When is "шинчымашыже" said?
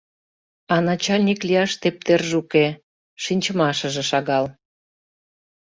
3.23-4.03